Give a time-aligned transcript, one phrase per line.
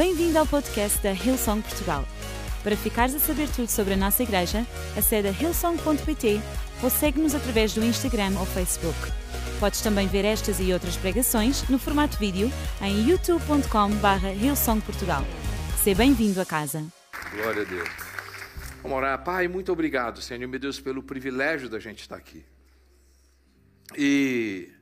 [0.00, 2.06] Bem-vindo ao podcast da Hillsong Portugal.
[2.62, 6.40] Para ficares a saber tudo sobre a nossa igreja, acede a hillsong.pt
[6.82, 8.96] ou segue-nos através do Instagram ou Facebook.
[9.60, 12.50] Podes também ver estas e outras pregações no formato vídeo
[12.80, 15.22] em youtube.com.br hillsongportugal.
[15.76, 16.82] Seja bem-vindo a casa.
[17.34, 17.90] Glória a Deus.
[18.82, 19.22] Vamos orar.
[19.22, 22.42] Pai, muito obrigado, Senhor, meu Deus, pelo privilégio da gente estar aqui.
[23.94, 24.72] E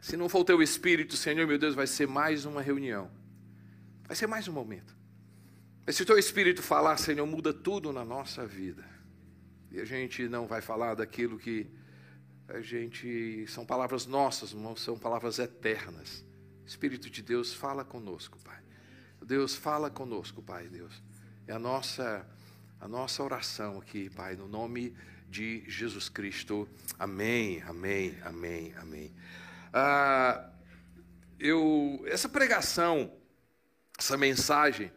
[0.00, 3.22] se não for o teu Espírito, Senhor, meu Deus, vai ser mais uma reunião.
[4.06, 4.94] Vai ser mais um momento.
[5.86, 8.84] Mas se o teu Espírito falar, Senhor, muda tudo na nossa vida.
[9.70, 11.66] E a gente não vai falar daquilo que
[12.48, 13.46] a gente.
[13.48, 16.24] São palavras nossas, não são palavras eternas.
[16.66, 18.62] Espírito de Deus, fala conosco, Pai.
[19.22, 21.02] Deus, fala conosco, Pai, Deus.
[21.46, 22.26] É a nossa,
[22.80, 24.94] a nossa oração aqui, Pai, no nome
[25.28, 26.68] de Jesus Cristo.
[26.98, 29.14] Amém, amém, amém, amém.
[29.72, 30.50] Ah,
[31.38, 33.10] eu, essa pregação
[33.98, 34.92] essa mensagem,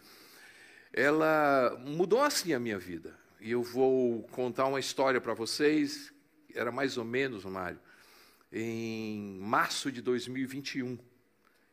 [0.92, 3.18] ela mudou assim a minha vida.
[3.40, 6.12] E eu vou contar uma história para vocês,
[6.54, 7.80] era mais ou menos, Mário,
[8.52, 10.98] em março de 2021.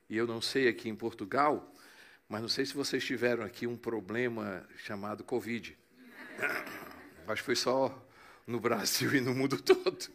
[0.09, 1.73] E eu não sei aqui em Portugal,
[2.29, 5.77] mas não sei se vocês tiveram aqui um problema chamado Covid.
[7.27, 8.07] Acho que foi só
[8.47, 10.11] no Brasil e no mundo todo.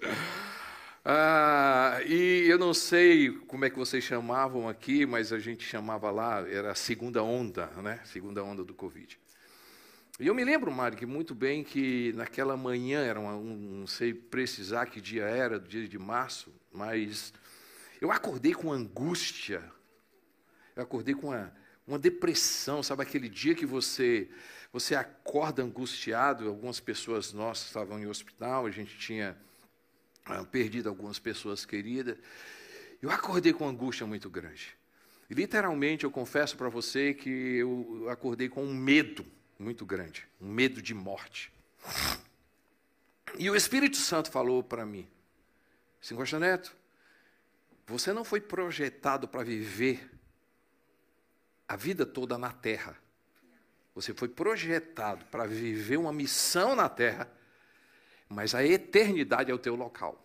[1.11, 6.11] Ah, e eu não sei como é que vocês chamavam aqui, mas a gente chamava
[6.11, 7.99] lá, era a segunda onda, né?
[8.05, 9.19] Segunda onda do Covid.
[10.19, 14.13] E eu me lembro, Mário, muito bem que naquela manhã, era uma, um, não sei
[14.13, 17.33] precisar que dia era, do dia de março, mas
[17.99, 19.63] eu acordei com angústia,
[20.75, 21.51] eu acordei com uma,
[21.87, 24.29] uma depressão, sabe aquele dia que você
[24.71, 29.35] você acorda angustiado, algumas pessoas nossas estavam em hospital, a gente tinha
[30.45, 32.17] perdido algumas pessoas queridas.
[33.01, 34.75] Eu acordei com angústia muito grande.
[35.29, 39.25] Literalmente, eu confesso para você que eu acordei com um medo
[39.57, 41.51] muito grande, um medo de morte.
[43.37, 45.07] E o Espírito Santo falou para mim,
[46.01, 46.75] Senhor Neto,
[47.85, 50.09] você não foi projetado para viver
[51.67, 52.97] a vida toda na terra.
[53.93, 57.31] Você foi projetado para viver uma missão na terra
[58.29, 60.23] mas a eternidade é o teu local.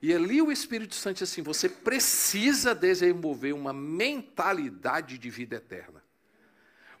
[0.00, 6.02] E ali o Espírito Santo diz assim: você precisa desenvolver uma mentalidade de vida eterna.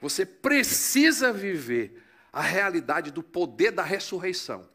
[0.00, 2.02] Você precisa viver
[2.32, 4.68] a realidade do poder da ressurreição.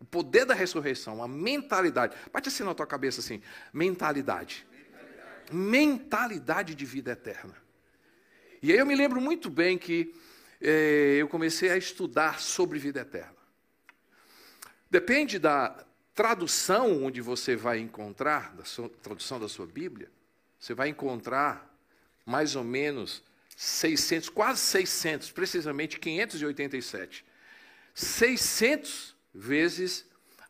[0.00, 2.16] O poder da ressurreição, a mentalidade.
[2.32, 4.66] Bate assim na tua cabeça assim: mentalidade.
[5.50, 7.54] Mentalidade, de vida eterna.
[8.62, 10.14] E aí eu me lembro muito bem que
[10.60, 13.37] eh, eu comecei a estudar sobre vida eterna.
[14.90, 15.84] Depende da
[16.14, 20.10] tradução onde você vai encontrar, da sua, tradução da sua Bíblia,
[20.58, 21.72] você vai encontrar
[22.24, 23.22] mais ou menos
[23.56, 27.24] 600, quase 600, precisamente 587.
[27.94, 30.06] 600 vezes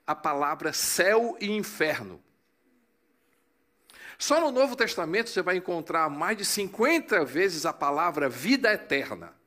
[0.06, 2.22] a palavra céu e inferno.
[4.18, 9.37] Só no Novo Testamento você vai encontrar mais de 50 vezes a palavra vida eterna.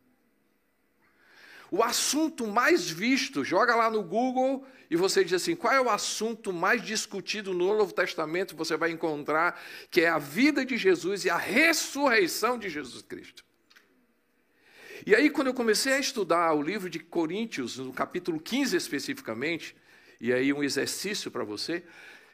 [1.74, 5.90] O assunto mais visto, joga lá no Google e você diz assim: qual é o
[5.90, 8.58] assunto mais discutido no Novo Testamento?
[8.58, 9.58] Você vai encontrar
[9.90, 13.46] que é a vida de Jesus e a ressurreição de Jesus Cristo.
[15.06, 19.74] E aí, quando eu comecei a estudar o livro de Coríntios, no capítulo 15 especificamente,
[20.20, 21.84] e aí um exercício para você,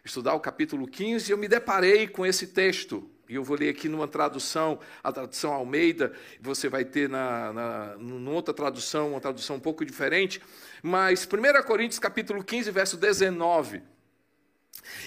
[0.03, 3.07] estudar o capítulo 15, eu me deparei com esse texto.
[3.29, 7.95] E eu vou ler aqui numa tradução, a tradução Almeida, você vai ter na, na,
[7.97, 10.41] numa outra tradução, uma tradução um pouco diferente.
[10.81, 13.81] Mas 1 Coríntios capítulo 15, verso 19.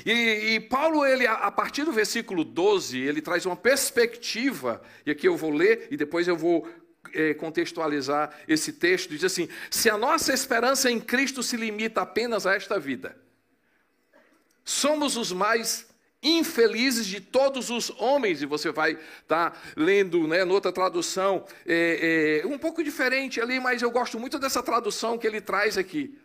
[0.05, 0.13] E,
[0.55, 5.37] e, Paulo, ele, a partir do versículo 12, ele traz uma perspectiva, e aqui eu
[5.37, 6.69] vou ler e depois eu vou
[7.15, 9.11] é, contextualizar esse texto.
[9.11, 13.17] Diz assim: Se a nossa esperança em Cristo se limita apenas a esta vida,
[14.65, 15.90] somos os mais
[16.23, 22.43] infelizes de todos os homens, e você vai estar tá lendo, né, noutra tradução, é,
[22.45, 26.19] é, um pouco diferente ali, mas eu gosto muito dessa tradução que ele traz aqui.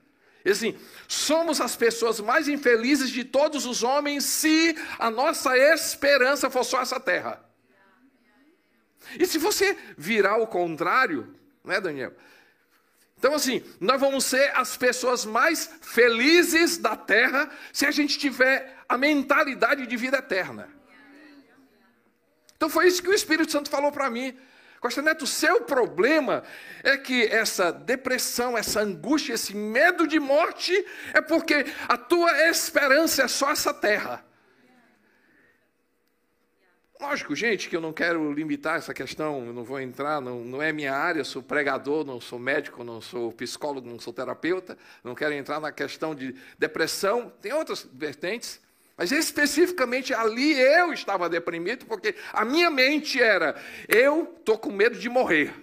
[0.46, 0.78] Assim,
[1.08, 6.82] somos as pessoas mais infelizes de todos os homens se a nossa esperança for só
[6.82, 7.44] essa terra.
[9.20, 12.14] E se você virar o contrário, né, Daniel?
[13.26, 18.78] Então, assim, nós vamos ser as pessoas mais felizes da terra se a gente tiver
[18.88, 20.70] a mentalidade de vida eterna.
[22.56, 24.38] Então, foi isso que o Espírito Santo falou para mim.
[24.80, 26.44] Costa Neto, o seu problema
[26.84, 33.24] é que essa depressão, essa angústia, esse medo de morte é porque a tua esperança
[33.24, 34.24] é só essa terra.
[37.00, 40.62] Lógico, gente, que eu não quero limitar essa questão, eu não vou entrar, não, não
[40.62, 45.14] é minha área, sou pregador, não sou médico, não sou psicólogo, não sou terapeuta, não
[45.14, 48.62] quero entrar na questão de depressão, tem outras vertentes,
[48.98, 54.98] mas especificamente ali eu estava deprimido, porque a minha mente era: eu estou com medo
[54.98, 55.54] de morrer.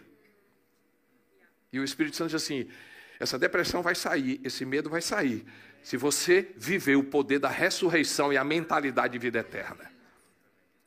[1.73, 2.69] E o Espírito Santo diz assim:
[3.19, 5.47] essa depressão vai sair, esse medo vai sair,
[5.83, 9.91] se você viver o poder da ressurreição e a mentalidade de vida eterna.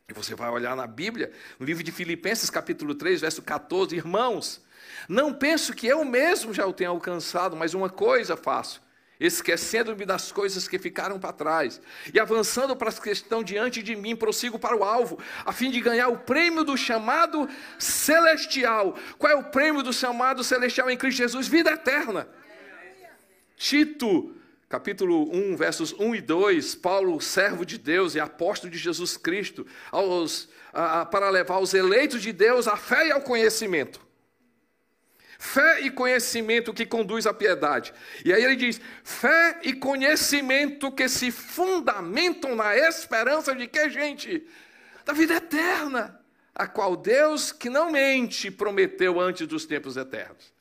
[0.08, 4.62] E você vai olhar na Bíblia, no livro de Filipenses, capítulo 3, verso 14: Irmãos,
[5.10, 8.86] não penso que eu mesmo já o tenha alcançado, mas uma coisa faço
[9.20, 11.82] esquecendo-me das coisas que ficaram para trás
[12.14, 15.72] e avançando para as que estão diante de mim, prossigo para o alvo, a fim
[15.72, 17.48] de ganhar o prêmio do chamado
[17.80, 18.98] celestial.
[19.18, 21.48] Qual é o prêmio do chamado celestial em Cristo Jesus?
[21.48, 22.28] Vida eterna.
[23.56, 24.36] Tito,
[24.68, 29.66] capítulo 1, versos 1 e 2, Paulo, servo de Deus e apóstolo de Jesus Cristo,
[29.92, 34.06] aos, a, a, para levar os eleitos de Deus à fé e ao conhecimento.
[35.38, 37.94] Fé e conhecimento que conduz à piedade.
[38.24, 44.48] E aí ele diz: fé e conhecimento que se fundamentam na esperança de que, gente?
[45.04, 46.20] Da vida eterna,
[46.54, 50.54] a qual Deus, que não mente, prometeu antes dos tempos eternos.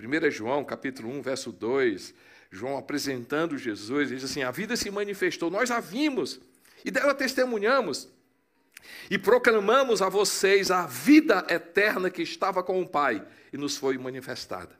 [0.00, 2.14] 1 João, capítulo 1, verso 2,
[2.54, 6.40] João apresentando Jesus, diz assim: A vida se manifestou, nós a vimos
[6.84, 8.08] e dela testemunhamos
[9.10, 13.98] e proclamamos a vocês a vida eterna que estava com o Pai e nos foi
[13.98, 14.78] manifestada.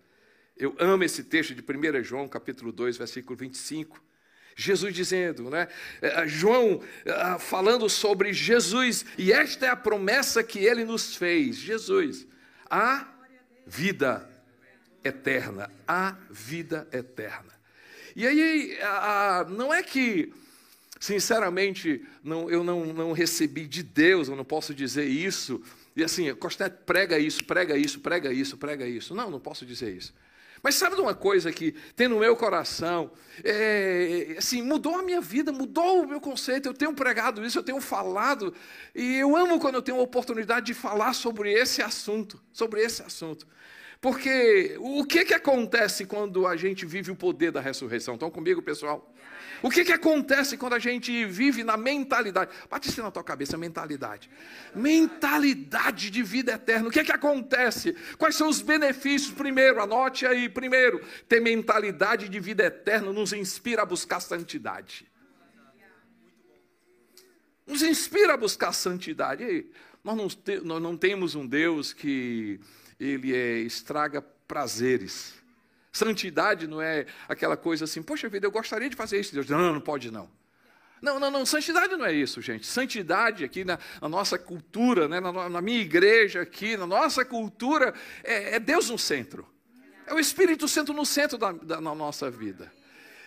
[0.56, 4.02] Eu amo esse texto de 1 João, capítulo 2, versículo 25.
[4.56, 5.66] Jesus dizendo, né?
[6.00, 11.16] É, é, João é, falando sobre Jesus, e esta é a promessa que ele nos
[11.16, 12.24] fez: Jesus,
[12.70, 13.08] a
[13.66, 14.30] vida
[15.02, 17.52] eterna, a vida eterna.
[18.14, 18.78] E aí,
[19.48, 20.32] não é que
[21.04, 25.60] Sinceramente, não, eu não, não recebi de Deus, eu não posso dizer isso.
[25.94, 29.14] E assim, Costete prega isso, prega isso, prega isso, prega isso.
[29.14, 30.14] Não, não posso dizer isso.
[30.62, 33.10] Mas sabe de uma coisa que tem no meu coração?
[33.44, 36.70] É, assim, mudou a minha vida, mudou o meu conceito.
[36.70, 38.54] Eu tenho pregado isso, eu tenho falado.
[38.94, 42.40] E eu amo quando eu tenho a oportunidade de falar sobre esse assunto.
[42.50, 43.46] Sobre esse assunto.
[44.04, 48.12] Porque o que, que acontece quando a gente vive o poder da ressurreição?
[48.12, 49.10] Estão comigo, pessoal?
[49.62, 52.50] O que, que acontece quando a gente vive na mentalidade?
[52.68, 54.28] Bate isso na tua cabeça, mentalidade.
[54.74, 56.88] Mentalidade de vida eterna.
[56.88, 57.96] O que, que acontece?
[58.18, 59.32] Quais são os benefícios?
[59.32, 60.50] Primeiro, anote aí.
[60.50, 65.10] Primeiro, ter mentalidade de vida eterna nos inspira a buscar santidade.
[67.66, 69.42] Nos inspira a buscar santidade.
[69.42, 69.70] aí,
[70.04, 70.28] nós, não
[70.62, 72.60] nós não temos um Deus que
[72.98, 75.34] ele é, estraga prazeres.
[75.92, 79.32] Santidade não é aquela coisa assim, poxa vida, eu gostaria de fazer isso.
[79.32, 80.28] Deus, não, não pode não.
[81.00, 82.66] Não, não, não, santidade não é isso, gente.
[82.66, 87.92] Santidade aqui na, na nossa cultura, né, na, na, minha igreja aqui, na nossa cultura,
[88.22, 89.46] é, é, Deus no centro.
[90.06, 92.72] É o Espírito Santo no centro da, da nossa vida.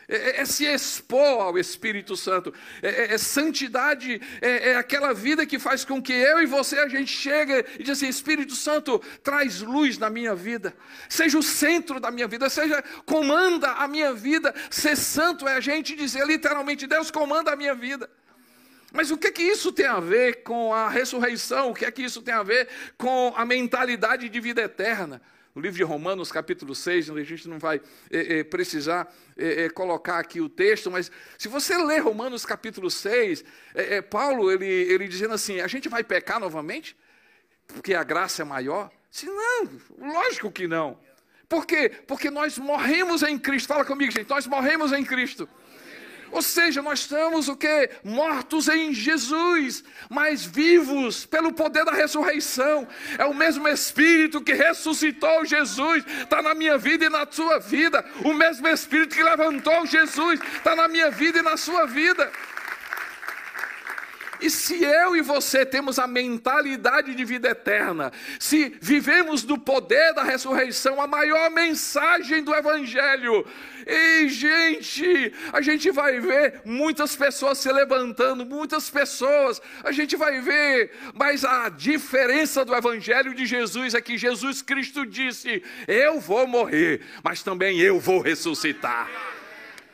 [0.10, 2.54] É, é, é, se expor ao Espírito Santo.
[2.82, 6.80] É, é, é santidade, é, é, aquela vida que faz com que eu e você
[6.80, 10.74] a gente chegue e diz assim: Espírito Santo, traz luz na minha vida,
[11.10, 14.56] seja o centro da minha vida, seja comanda a minha vida.
[14.70, 18.10] Ser santo é a gente dizer literalmente: Deus comanda a minha vida.
[18.94, 21.72] Mas o que que isso tem a ver com a ressurreição?
[21.72, 25.22] O que é que isso tem a ver com a mentalidade de vida eterna?
[25.58, 30.20] No livro de Romanos, capítulo 6, a gente não vai é, é, precisar é, colocar
[30.20, 33.44] aqui o texto, mas se você ler Romanos, capítulo 6,
[34.08, 36.96] Paulo, ele, ele dizendo assim: a gente vai pecar novamente?
[37.66, 38.92] Porque a graça é maior?
[39.10, 41.00] Se não, lógico que não.
[41.50, 41.90] Por quê?
[42.06, 43.68] Porque nós morremos em Cristo.
[43.68, 45.50] Fala comigo, gente, nós morremos em Cristo.
[46.32, 47.90] Ou seja, nós estamos o que?
[48.04, 52.88] Mortos em Jesus, mas vivos pelo poder da ressurreição.
[53.18, 58.04] É o mesmo Espírito que ressuscitou Jesus, está na minha vida e na sua vida.
[58.24, 62.32] O mesmo Espírito que levantou Jesus, está na minha vida e na sua vida.
[64.40, 70.14] E se eu e você temos a mentalidade de vida eterna, se vivemos do poder
[70.14, 73.46] da ressurreição, a maior mensagem do Evangelho,
[73.86, 80.42] e gente, a gente vai ver muitas pessoas se levantando, muitas pessoas, a gente vai
[80.42, 86.46] ver, mas a diferença do Evangelho de Jesus é que Jesus Cristo disse: Eu vou
[86.46, 89.10] morrer, mas também eu vou ressuscitar.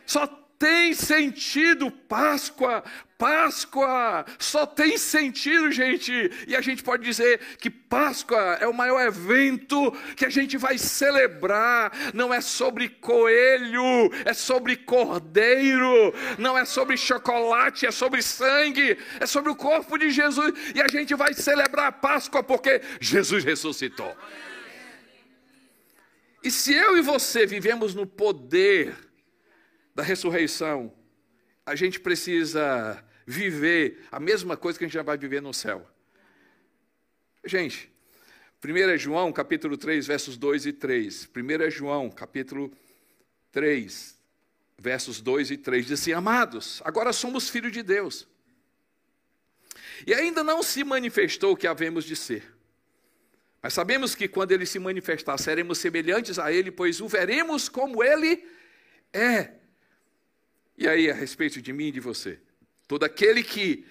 [0.06, 2.82] Só tem sentido Páscoa.
[3.18, 6.14] Páscoa só tem sentido, gente.
[6.48, 10.78] E a gente pode dizer que Páscoa é o maior evento que a gente vai
[10.78, 11.92] celebrar.
[12.14, 16.14] Não é sobre coelho, é sobre cordeiro.
[16.38, 18.98] Não é sobre chocolate, é sobre sangue.
[19.20, 20.54] É sobre o corpo de Jesus.
[20.74, 24.16] E a gente vai celebrar a Páscoa porque Jesus ressuscitou.
[26.42, 28.96] E se eu e você vivemos no poder
[29.94, 30.94] da ressurreição,
[31.66, 35.88] a gente precisa viver a mesma coisa que a gente já vai viver no céu.
[37.46, 37.92] Gente,
[38.64, 41.30] 1 João capítulo 3, versos 2 e 3.
[41.36, 42.72] 1 João capítulo
[43.52, 44.18] 3,
[44.78, 48.28] versos 2 e 3 diz assim: Amados, agora somos filhos de Deus.
[50.08, 52.54] E ainda não se manifestou o que havemos de ser.
[53.62, 58.04] Mas sabemos que quando ele se manifestar, seremos semelhantes a ele, pois o veremos como
[58.04, 58.46] ele
[59.14, 59.54] é.
[60.78, 62.40] E aí, a respeito de mim e de você?
[62.88, 63.86] Todo aquele que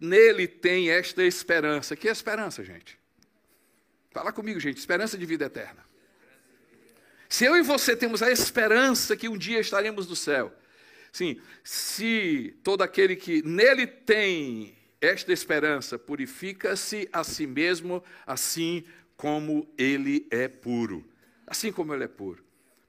[0.00, 1.96] nele tem esta esperança.
[1.96, 2.98] Que esperança, gente?
[4.10, 4.78] Fala comigo, gente.
[4.78, 5.84] Esperança de vida eterna.
[7.28, 10.52] Se eu e você temos a esperança que um dia estaremos no céu,
[11.12, 18.84] sim, se todo aquele que nele tem esta esperança purifica-se a si mesmo, assim
[19.16, 21.06] como ele é puro.
[21.46, 22.42] Assim como ele é puro.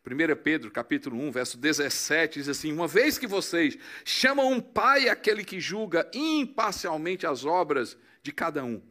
[0.09, 5.07] 1 Pedro, capítulo 1, verso 17, diz assim: Uma vez que vocês chamam um pai
[5.07, 8.81] aquele que julga imparcialmente as obras de cada um,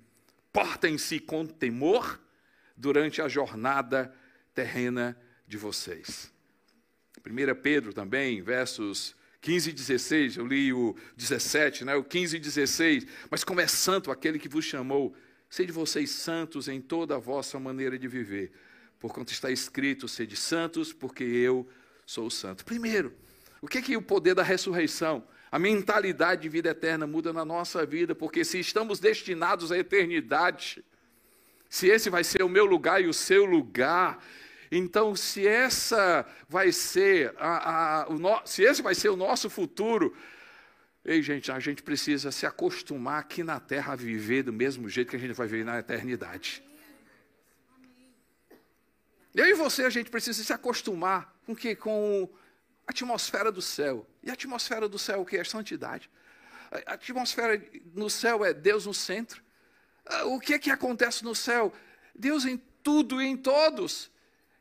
[0.53, 2.21] portem-se com temor
[2.77, 4.15] durante a jornada
[4.55, 6.33] terrena de vocês.
[7.27, 11.95] 1 Pedro também, versos 15 e 16, eu li o 17, né?
[11.97, 13.07] o 15 e 16.
[13.31, 15.15] Mas como é santo aquele que vos chamou,
[15.51, 18.53] sede vocês santos em toda a vossa maneira de viver.
[18.99, 21.69] Porquanto está escrito, sede santos, porque eu
[22.05, 22.65] sou santo.
[22.65, 23.13] Primeiro,
[23.61, 25.27] o que é, que o poder da ressurreição?
[25.51, 30.85] A mentalidade de vida eterna muda na nossa vida, porque se estamos destinados à eternidade,
[31.71, 34.23] se esse vai ser o meu lugar e o seu lugar,
[34.71, 40.15] então, se essa vai ser a, a, no, se esse vai ser o nosso futuro,
[41.05, 45.09] ei, gente, a gente precisa se acostumar aqui na Terra a viver do mesmo jeito
[45.11, 46.63] que a gente vai viver na eternidade.
[49.35, 52.29] Eu e você, a gente precisa se acostumar com que com
[52.87, 54.07] a atmosfera do céu.
[54.23, 56.11] E a atmosfera do céu o que é santidade?
[56.87, 57.63] A atmosfera
[57.95, 59.43] no céu é Deus no centro.
[60.05, 61.73] Ah, o que é que acontece no céu?
[62.15, 64.11] Deus em tudo e em todos.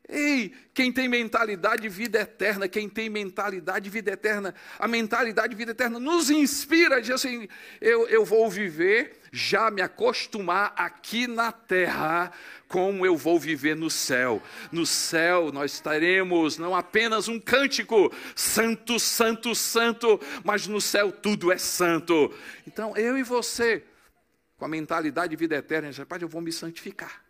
[0.10, 5.50] Ei, quem tem mentalidade de vida eterna, quem tem mentalidade de vida eterna, a mentalidade
[5.50, 7.46] de vida eterna nos inspira, diz assim:
[7.82, 12.32] eu, eu vou viver, já me acostumar aqui na terra,
[12.70, 14.42] como eu vou viver no céu.
[14.72, 21.52] No céu nós estaremos não apenas um cântico, santo, santo, santo, mas no céu tudo
[21.52, 22.34] é santo.
[22.66, 23.84] Então eu e você,
[24.58, 27.27] com a mentalidade de vida eterna, Pai, eu vou me santificar.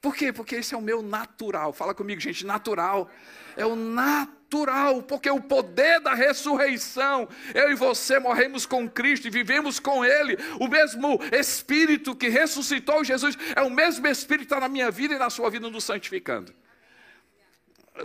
[0.00, 0.32] Por quê?
[0.32, 1.72] Porque esse é o meu natural.
[1.72, 3.10] Fala comigo, gente, natural.
[3.56, 9.30] É o natural, porque o poder da ressurreição, eu e você morremos com Cristo e
[9.30, 10.38] vivemos com Ele.
[10.60, 15.14] O mesmo Espírito que ressuscitou Jesus é o mesmo Espírito que está na minha vida
[15.14, 16.54] e na sua vida nos santificando.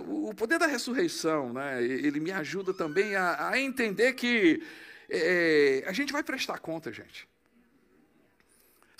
[0.08, 4.64] O poder da ressurreição, né, ele me ajuda também a, a entender que
[5.08, 7.28] é, a gente vai prestar conta, gente.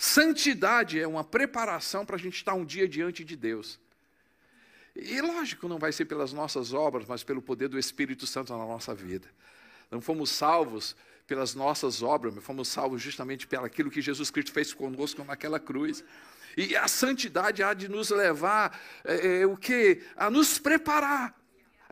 [0.04, 3.80] Santidade é uma preparação para a gente estar um dia diante de Deus.
[4.94, 8.66] E lógico, não vai ser pelas nossas obras, mas pelo poder do Espírito Santo na
[8.66, 9.26] nossa vida.
[9.90, 10.94] Não fomos salvos
[11.26, 15.58] pelas nossas obras, mas fomos salvos justamente pelo aquilo que Jesus Cristo fez conosco naquela
[15.58, 16.04] cruz.
[16.54, 20.02] E a santidade há de nos levar é, é, o que?
[20.16, 21.34] A nos preparar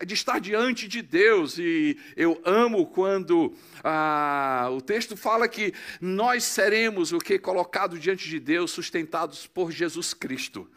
[0.07, 1.59] de estar diante de Deus.
[1.59, 7.39] E eu amo quando ah, o texto fala que nós seremos o que?
[7.39, 10.69] Colocado diante de Deus, sustentados por Jesus Cristo.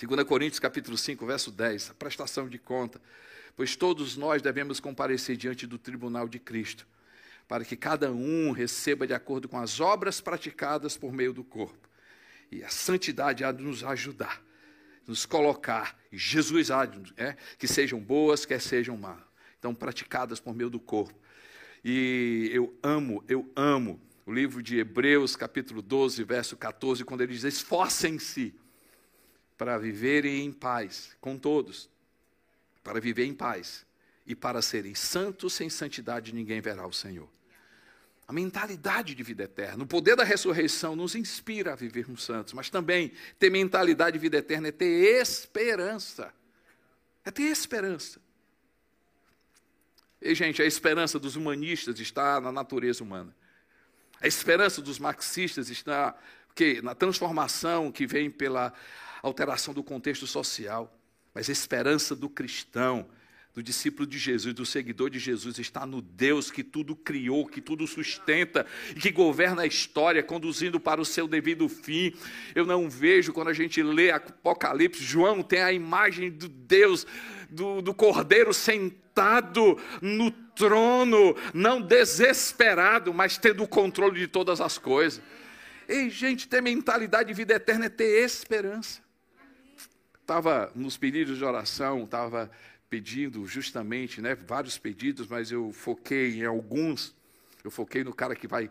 [0.00, 3.00] 2 Coríntios capítulo 5, verso 10, a prestação de conta.
[3.56, 6.86] Pois todos nós devemos comparecer diante do tribunal de Cristo,
[7.46, 11.88] para que cada um receba de acordo com as obras praticadas por meio do corpo.
[12.50, 14.42] E a santidade há de nos ajudar
[15.06, 19.20] nos colocar, Jesus há é, que sejam boas, quer sejam más.
[19.58, 21.18] Então, praticadas por meio do corpo.
[21.84, 27.32] E eu amo, eu amo o livro de Hebreus, capítulo 12, verso 14, quando ele
[27.32, 28.54] diz: esforcem-se
[29.56, 31.90] para viverem em paz com todos,
[32.82, 33.86] para viver em paz
[34.26, 37.28] e para serem santos, sem santidade ninguém verá o Senhor
[38.30, 39.82] a mentalidade de vida eterna.
[39.82, 43.10] O poder da ressurreição nos inspira a vivermos santos, mas também
[43.40, 46.32] ter mentalidade de vida eterna é ter esperança.
[47.24, 48.20] É ter esperança.
[50.22, 53.34] E, gente, a esperança dos humanistas está na natureza humana.
[54.20, 56.16] A esperança dos marxistas está
[56.54, 58.72] que, na transformação que vem pela
[59.24, 60.96] alteração do contexto social.
[61.34, 63.10] Mas a esperança do cristão
[63.54, 67.60] do discípulo de Jesus, do seguidor de Jesus, está no Deus que tudo criou, que
[67.60, 68.64] tudo sustenta
[68.94, 72.14] e que governa a história, conduzindo para o seu devido fim.
[72.54, 77.06] Eu não vejo, quando a gente lê Apocalipse, João tem a imagem do Deus,
[77.50, 84.78] do, do Cordeiro sentado no trono, não desesperado, mas tendo o controle de todas as
[84.78, 85.20] coisas.
[85.88, 89.02] Ei, gente, ter mentalidade de vida eterna é ter esperança.
[90.20, 92.48] Estava nos pedidos de oração, estava
[92.90, 97.14] pedindo justamente, né, vários pedidos, mas eu foquei em alguns.
[97.62, 98.68] Eu foquei no cara que vai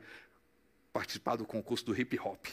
[0.92, 2.46] participar do concurso do hip hop.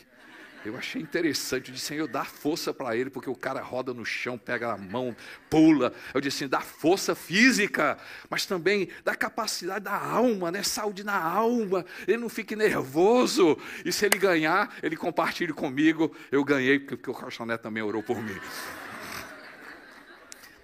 [0.64, 4.04] Eu achei interessante, eu disse, Senhor, dá força para ele, porque o cara roda no
[4.04, 5.16] chão, pega na mão,
[5.48, 5.92] pula.
[6.12, 7.96] Eu disse assim, dá força física,
[8.28, 10.64] mas também dá capacidade da alma, né?
[10.64, 11.86] Saúde na alma.
[12.06, 13.56] Ele não fique nervoso.
[13.84, 16.14] E se ele ganhar, ele compartilhe comigo.
[16.32, 18.36] Eu ganhei, porque o Rochoné também orou por mim.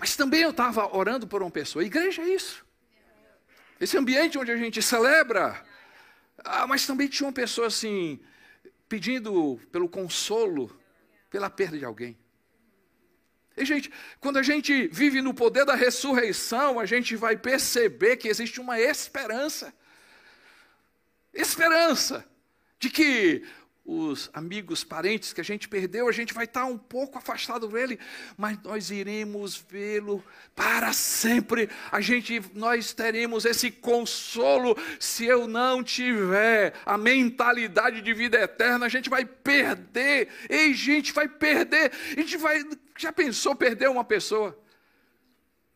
[0.02, 1.80] Mas também eu estava orando por uma pessoa.
[1.80, 2.66] A igreja é isso.
[3.78, 5.64] Esse ambiente onde a gente celebra.
[6.38, 8.18] Ah, mas também tinha uma pessoa assim,
[8.88, 10.76] pedindo pelo consolo,
[11.30, 12.18] pela perda de alguém.
[13.56, 18.26] E, gente, quando a gente vive no poder da ressurreição, a gente vai perceber que
[18.26, 19.72] existe uma esperança.
[21.32, 22.28] Esperança
[22.80, 23.46] de que
[23.84, 27.98] os amigos, parentes que a gente perdeu, a gente vai estar um pouco afastado dele,
[28.36, 30.22] mas nós iremos vê-lo
[30.54, 31.68] para sempre.
[31.90, 34.76] A gente, nós teremos esse consolo.
[35.00, 40.28] Se eu não tiver a mentalidade de vida eterna, a gente vai perder.
[40.48, 41.90] Ei, gente, vai perder.
[42.16, 42.62] A gente vai.
[42.96, 44.56] Já pensou perder uma pessoa?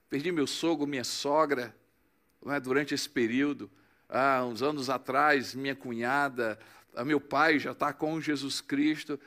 [0.08, 1.75] Perdi meu sogro, minha sogra,
[2.46, 3.68] é, durante esse período.
[4.08, 6.56] Ah, uns anos atrás, minha cunhada
[7.04, 9.18] meu pai já está com Jesus Cristo,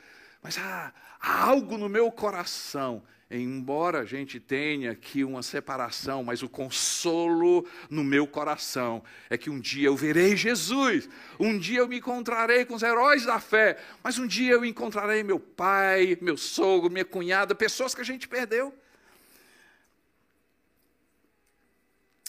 [0.41, 6.41] mas há, há algo no meu coração embora a gente tenha aqui uma separação, mas
[6.41, 11.07] o consolo no meu coração é que um dia eu verei Jesus,
[11.39, 15.21] um dia eu me encontrarei com os heróis da fé, mas um dia eu encontrarei
[15.21, 18.73] meu pai, meu sogro, minha cunhada, pessoas que a gente perdeu.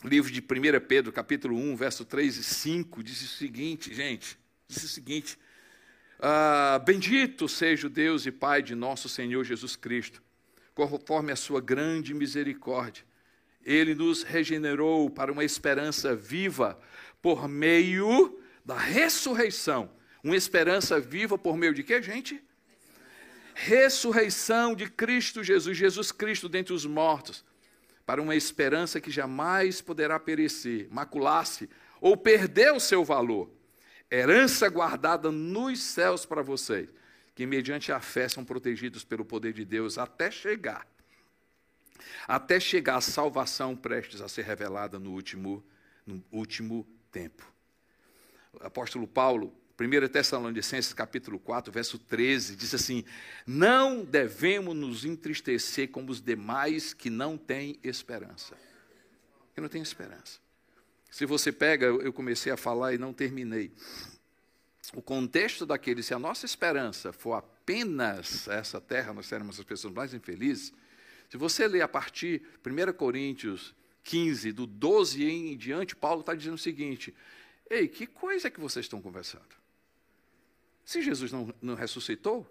[0.02, 0.44] livro de 1
[0.88, 4.39] Pedro, capítulo 1, verso 3 e 5, diz o seguinte, gente
[4.70, 5.38] diz o seguinte:
[6.18, 10.22] ah, Bendito seja o Deus e Pai de nosso Senhor Jesus Cristo,
[10.74, 13.04] conforme a sua grande misericórdia.
[13.62, 16.80] Ele nos regenerou para uma esperança viva
[17.20, 19.90] por meio da ressurreição.
[20.24, 22.42] Uma esperança viva por meio de quê, gente?
[23.54, 27.44] Ressurreição de Cristo Jesus, Jesus Cristo dentre os mortos,
[28.06, 31.68] para uma esperança que jamais poderá perecer, macular-se
[32.00, 33.50] ou perder o seu valor
[34.10, 36.88] herança guardada nos céus para vocês,
[37.34, 40.86] que mediante a fé são protegidos pelo poder de Deus até chegar
[42.26, 45.64] até chegar a salvação prestes a ser revelada no último
[46.06, 47.44] no último tempo.
[48.52, 53.04] O apóstolo Paulo, 1 Tessalonicenses capítulo 4, verso 13, diz assim:
[53.46, 58.56] Não devemos nos entristecer como os demais que não têm esperança.
[59.54, 60.39] Que não têm esperança.
[61.10, 63.72] Se você pega, eu comecei a falar e não terminei.
[64.94, 69.92] O contexto daquele, se a nossa esperança for apenas essa terra, nós seremos as pessoas
[69.92, 70.72] mais infelizes.
[71.28, 76.54] Se você ler a partir 1 Coríntios 15, do 12 em diante, Paulo está dizendo
[76.54, 77.14] o seguinte:
[77.68, 79.60] Ei, que coisa é que vocês estão conversando?
[80.84, 82.46] Se Jesus não, não ressuscitou,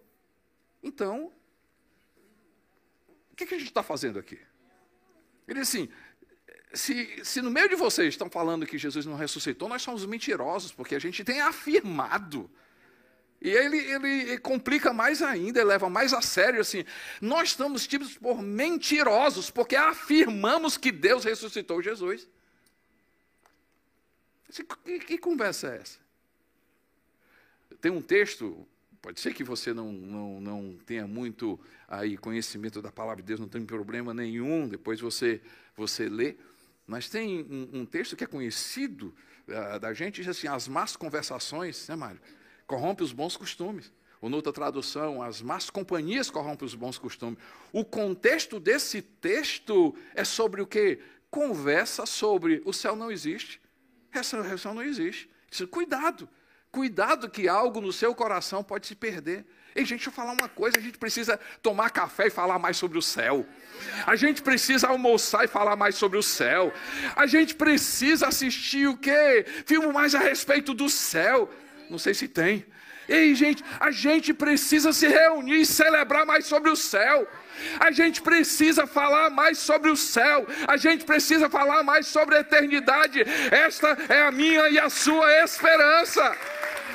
[0.82, 1.34] então,
[3.32, 4.40] o que, que a gente está fazendo aqui?
[5.48, 5.90] Ele diz assim:
[6.74, 10.72] se, se no meio de vocês estão falando que Jesus não ressuscitou, nós somos mentirosos,
[10.72, 12.50] porque a gente tem afirmado.
[13.42, 16.84] E ele, ele complica mais ainda, leva mais a sério assim.
[17.22, 22.28] Nós estamos tidos por mentirosos, porque afirmamos que Deus ressuscitou Jesus.
[24.84, 26.00] Que, que conversa é essa?
[27.80, 28.68] Tem um texto,
[29.02, 33.40] pode ser que você não, não, não tenha muito aí conhecimento da palavra de Deus,
[33.40, 35.42] não tem problema nenhum, depois você,
[35.78, 36.36] você lê.
[36.90, 39.14] Mas tem um, um texto que é conhecido
[39.48, 42.20] uh, da gente, diz assim, as más conversações, né, Mário?
[42.66, 43.94] Corrompe os bons costumes.
[44.20, 47.38] Ou noutra tradução, as más companhias corrompem os bons costumes.
[47.72, 51.00] O contexto desse texto é sobre o quê?
[51.30, 53.62] Conversa sobre o céu não existe,
[54.10, 55.30] ressurreição não existe.
[55.70, 56.28] Cuidado,
[56.72, 59.46] Cuidado que algo no seu coração pode se perder.
[59.76, 62.78] Ei, gente, deixa eu falar uma coisa: a gente precisa tomar café e falar mais
[62.78, 63.46] sobre o céu.
[64.06, 66.74] A gente precisa almoçar e falar mais sobre o céu.
[67.16, 69.46] A gente precisa assistir o quê?
[69.66, 71.50] Filme mais a respeito do céu.
[71.90, 72.66] Não sei se tem.
[73.08, 77.28] Ei, gente, a gente precisa se reunir e celebrar mais sobre o céu.
[77.80, 80.48] A gente precisa falar mais sobre o céu.
[80.68, 83.24] A gente precisa falar mais sobre a eternidade.
[83.50, 86.38] Esta é a minha e a sua esperança.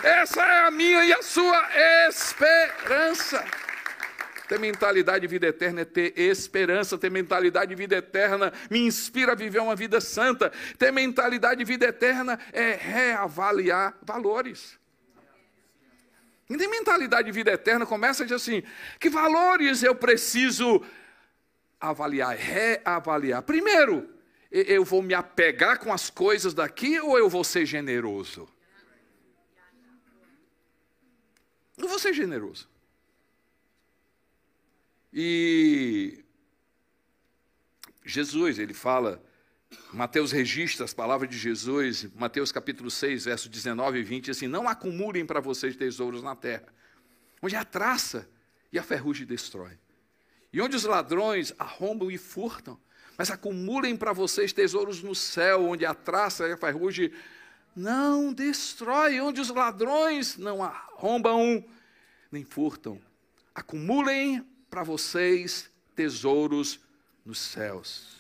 [0.05, 1.67] Essa é a minha e a sua
[2.09, 3.43] esperança.
[4.47, 6.99] Ter mentalidade de vida eterna é ter esperança.
[6.99, 10.53] Ter mentalidade de vida eterna me inspira a viver uma vida santa.
[10.79, 14.79] Ter mentalidade de vida eterna é reavaliar valores.
[16.51, 18.63] E ter mentalidade de vida eterna começa a dizer assim:
[19.01, 20.85] que valores eu preciso
[21.81, 23.43] avaliar, reavaliar?
[23.43, 24.07] Primeiro,
[24.51, 28.54] eu vou me apegar com as coisas daqui ou eu vou ser generoso?
[31.77, 32.69] Eu vou ser generoso.
[35.13, 36.25] E
[38.05, 39.25] Jesus, ele fala,
[39.93, 44.69] Mateus registra as palavras de Jesus, Mateus capítulo 6, versos 19 e 20, assim: Não
[44.69, 46.67] acumulem para vocês tesouros na terra,
[47.41, 48.29] onde a traça
[48.73, 49.79] e a ferrugem destrói,
[50.53, 52.79] e onde os ladrões arrombam e furtam,
[53.17, 57.13] mas acumulem para vocês tesouros no céu, onde a traça e a ferrugem
[57.75, 61.65] não destrói, onde os ladrões não arrombam
[62.31, 63.01] nem furtam.
[63.55, 66.81] Acumulem para vocês tesouros
[67.25, 68.17] nos céus.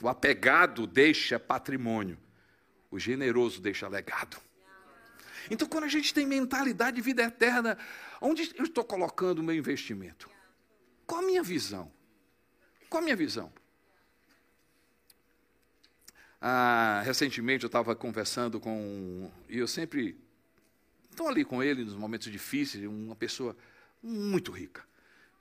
[0.00, 2.18] O apegado deixa patrimônio,
[2.90, 4.36] o generoso deixa legado.
[5.50, 7.78] Então, quando a gente tem mentalidade de vida eterna,
[8.20, 10.28] onde eu estou colocando o meu investimento?
[11.06, 11.92] Qual a minha visão?
[12.88, 13.52] Qual a minha visão?
[16.46, 19.32] Ah, recentemente eu estava conversando com.
[19.48, 20.14] E eu sempre
[21.10, 23.56] estou ali com ele nos momentos difíceis, uma pessoa
[24.02, 24.86] muito rica,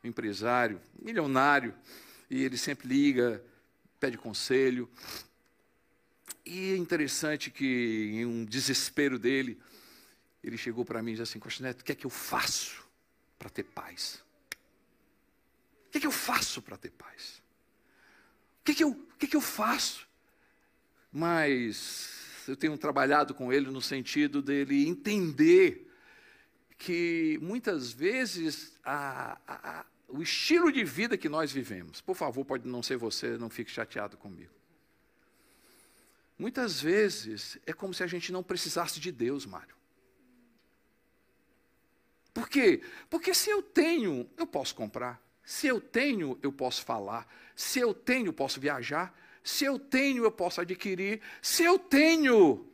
[0.02, 1.76] empresário, milionário,
[2.30, 3.44] e ele sempre liga,
[4.00, 4.90] pede conselho.
[6.46, 9.60] E é interessante que, em um desespero dele,
[10.42, 12.82] ele chegou para mim e disse assim: Costa Neto, o que é que eu faço
[13.38, 14.24] para ter paz?
[15.86, 17.44] O que é que eu faço para ter paz?
[18.62, 20.13] O que é que eu, o que é que eu faço?
[21.14, 25.88] Mas eu tenho trabalhado com ele no sentido dele entender
[26.78, 32.44] que muitas vezes a, a, a, o estilo de vida que nós vivemos, por favor,
[32.44, 34.52] pode não ser você, não fique chateado comigo.
[36.38, 39.76] Muitas vezes é como se a gente não precisasse de Deus, Mário.
[42.34, 42.82] Por quê?
[43.10, 45.22] Porque se eu tenho, eu posso comprar.
[45.46, 47.28] Se eu tenho, eu posso falar.
[47.56, 49.16] Se eu tenho, eu posso viajar.
[49.44, 51.22] Se eu tenho, eu posso adquirir.
[51.42, 52.70] Se eu tenho.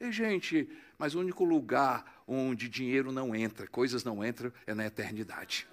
[0.00, 0.68] E, gente,
[0.98, 5.68] mas o único lugar onde dinheiro não entra, coisas não entram, é na eternidade.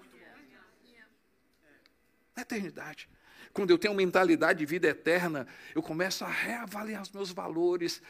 [2.36, 3.08] Na eternidade.
[3.52, 8.00] Quando eu tenho mentalidade de vida eterna, eu começo a reavaliar os meus valores.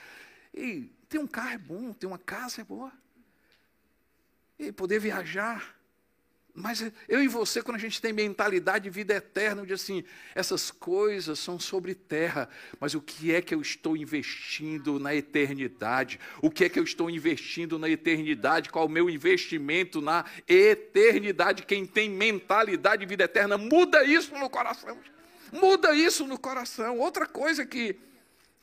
[0.52, 2.92] E ter um carro é bom, ter uma casa é boa.
[4.58, 5.77] E poder viajar.
[6.58, 10.02] Mas eu e você, quando a gente tem mentalidade de vida eterna, diz assim:
[10.34, 12.48] essas coisas são sobre terra,
[12.80, 16.18] mas o que é que eu estou investindo na eternidade?
[16.42, 18.70] O que é que eu estou investindo na eternidade?
[18.70, 21.62] Qual o meu investimento na eternidade?
[21.62, 24.98] Quem tem mentalidade de vida eterna, muda isso no coração.
[25.52, 26.98] Muda isso no coração.
[26.98, 27.96] Outra coisa que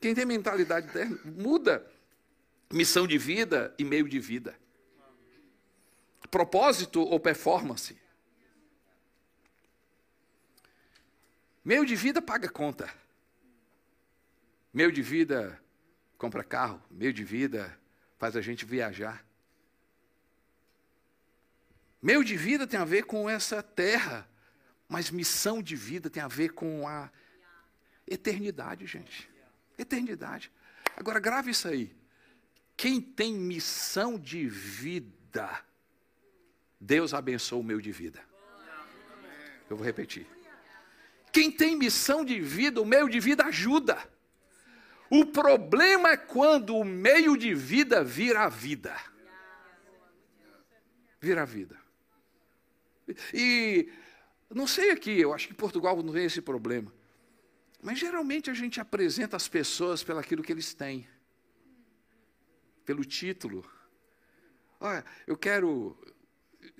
[0.01, 1.85] quem tem mentalidade eterna, muda
[2.71, 4.53] missão de vida e meio de vida
[6.29, 7.97] propósito ou performance.
[11.63, 12.93] Meio de vida paga conta.
[14.73, 15.59] Meio de vida
[16.17, 16.81] compra carro.
[16.91, 17.77] Meio de vida
[18.17, 19.25] faz a gente viajar.
[22.01, 24.29] Meio de vida tem a ver com essa terra,
[24.87, 27.09] mas missão de vida tem a ver com a
[28.05, 29.27] eternidade, gente.
[29.75, 30.51] Eternidade.
[30.95, 31.95] Agora grave isso aí.
[32.77, 35.65] Quem tem missão de vida
[36.79, 38.21] Deus abençoa o meu de vida.
[39.69, 40.27] Eu vou repetir.
[41.31, 43.97] Quem tem missão de vida, o meio de vida ajuda.
[45.09, 48.95] O problema é quando o meio de vida vira a vida.
[51.19, 51.79] Vira a vida.
[53.33, 53.91] E
[54.49, 56.93] não sei aqui, eu acho que em Portugal não tem esse problema.
[57.81, 61.07] Mas geralmente a gente apresenta as pessoas pelo aquilo que eles têm.
[62.83, 63.69] Pelo título.
[64.79, 65.97] Olha, eu quero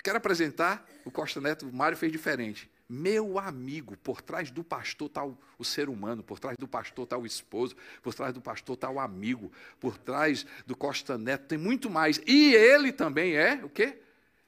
[0.06, 2.70] Quero apresentar o Costa Neto, o Mário fez diferente.
[2.88, 7.06] Meu amigo, por trás do pastor está o, o, ser humano, por trás do pastor
[7.06, 11.48] está o esposo, por trás do pastor está o amigo, por trás do Costa Neto
[11.48, 12.22] tem muito mais.
[12.28, 14.00] E ele também é o quê?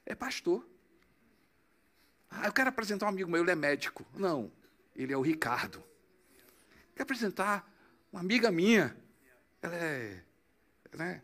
[0.06, 0.64] É pastor.
[2.30, 4.06] Ah, eu quero apresentar um amigo meu, ele é médico.
[4.14, 4.52] Não,
[4.96, 5.84] ele é o Ricardo.
[6.96, 7.68] Quero apresentar
[8.12, 8.96] uma amiga minha.
[9.60, 10.24] Ela é,
[10.96, 11.24] né,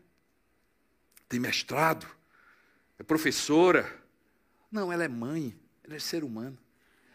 [1.28, 2.04] tem mestrado,
[2.98, 4.02] é professora.
[4.74, 6.58] Não, ela é mãe, ela é ser humano.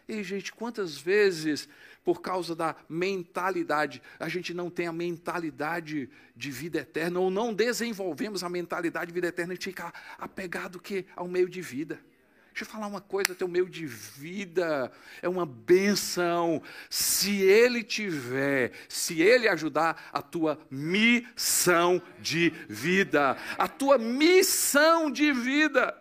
[0.08, 1.68] E, gente, quantas vezes,
[2.02, 7.52] por causa da mentalidade, a gente não tem a mentalidade de vida eterna, ou não
[7.52, 12.00] desenvolvemos a mentalidade de vida eterna, a gente fica apegado que ao meio de vida.
[12.46, 16.62] Deixa eu falar uma coisa, teu meio de vida é uma benção.
[16.88, 25.30] Se ele tiver, se ele ajudar a tua missão de vida, a tua missão de
[25.30, 25.99] vida.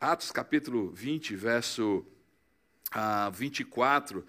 [0.00, 2.06] Atos capítulo 20, verso
[2.92, 4.24] ah, 24,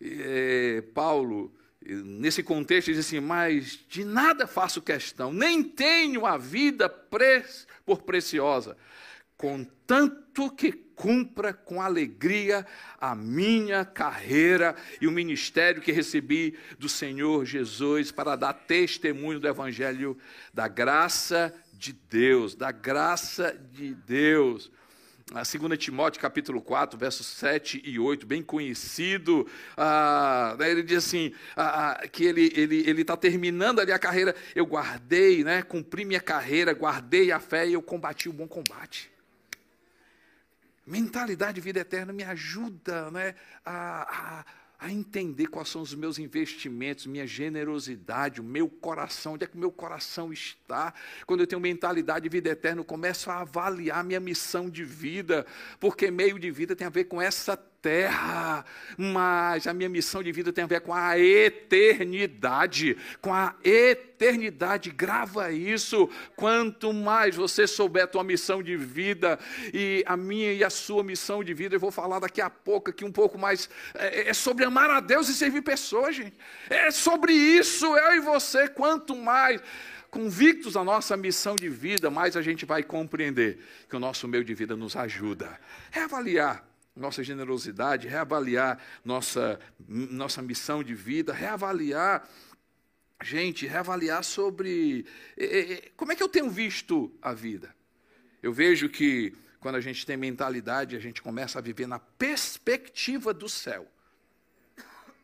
[0.00, 1.52] é, Paulo,
[1.84, 8.76] nesse contexto, diz assim: Mas de nada faço questão, nem tenho a vida por preciosa,
[9.36, 12.64] contanto que cumpra com alegria
[13.00, 19.48] a minha carreira e o ministério que recebi do Senhor Jesus para dar testemunho do
[19.48, 20.16] Evangelho
[20.52, 24.70] da graça de Deus, da graça de Deus
[25.32, 31.92] 2 Timóteo capítulo 4, versos 7 e 8, bem conhecido, ah, ele diz assim, ah,
[32.02, 36.04] ah que ele está ele, ele tá terminando ali a carreira, eu guardei, né, cumpri
[36.04, 39.10] minha carreira, guardei a fé e eu combati o bom combate.
[40.86, 43.34] Mentalidade de vida eterna me ajuda né,
[43.64, 44.44] a, a
[44.84, 49.56] a entender quais são os meus investimentos, minha generosidade, o meu coração, onde é que
[49.56, 50.92] o meu coração está.
[51.26, 55.46] Quando eu tenho mentalidade de vida eterna, eu começo a avaliar minha missão de vida,
[55.80, 58.64] porque meio de vida tem a ver com essa terra,
[58.96, 64.90] mas a minha missão de vida tem a ver com a eternidade, com a eternidade.
[64.90, 66.08] Grava isso.
[66.34, 69.38] Quanto mais você souber a tua missão de vida
[69.74, 72.88] e a minha e a sua missão de vida, eu vou falar daqui a pouco
[72.88, 76.38] aqui um pouco mais é, é sobre amar a Deus e servir pessoas, gente.
[76.70, 79.60] É sobre isso, eu e você, quanto mais
[80.10, 83.58] convictos da nossa missão de vida, mais a gente vai compreender
[83.90, 85.60] que o nosso meio de vida nos ajuda.
[85.92, 92.28] É avaliar nossa generosidade, reavaliar nossa, nossa missão de vida, reavaliar,
[93.22, 95.04] gente, reavaliar sobre
[95.96, 97.74] como é que eu tenho visto a vida.
[98.42, 103.32] Eu vejo que quando a gente tem mentalidade, a gente começa a viver na perspectiva
[103.32, 103.90] do céu.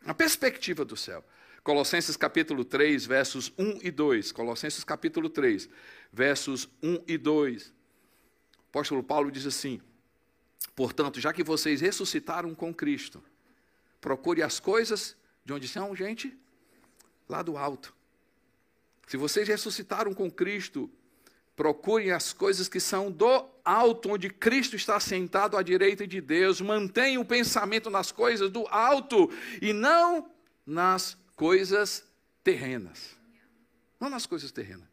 [0.03, 1.23] Na perspectiva do céu.
[1.63, 4.33] Colossenses capítulo 3, versos 1 e 2.
[4.33, 5.69] Colossenses capítulo 3,
[6.11, 7.67] versos 1 e 2.
[7.67, 7.73] O
[8.71, 9.79] apóstolo Paulo diz assim:
[10.75, 13.23] Portanto, já que vocês ressuscitaram com Cristo,
[14.01, 16.37] procure as coisas de onde são, gente?
[17.29, 17.95] Lá do alto.
[19.07, 20.91] Se vocês ressuscitaram com Cristo,
[21.57, 26.61] procurem as coisas que são do alto, onde Cristo está sentado à direita de Deus.
[26.61, 30.31] Mantenham o pensamento nas coisas do alto e não
[30.65, 32.05] nas coisas
[32.43, 33.17] terrenas.
[33.99, 34.89] Não nas coisas terrenas.